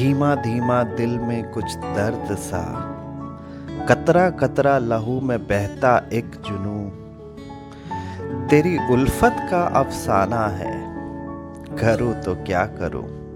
[0.00, 2.60] धीमा धीमा दिल में कुछ दर्द सा।
[3.88, 6.90] कतरा कतरा लहू में बहता एक जुनू
[8.46, 10.72] तेरी उल्फत का अफसाना है।
[11.76, 13.29] करूँ तो क्या करूँ?